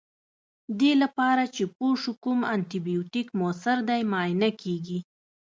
دې 0.79 0.91
لپاره 1.01 1.43
چې 1.55 1.63
پوه 1.75 1.93
شو 2.01 2.13
کوم 2.23 2.39
انټي 2.53 2.79
بیوټیک 2.87 3.27
موثر 3.39 3.77
دی 3.89 4.01
معاینه 4.11 4.49
کیږي. 4.61 4.99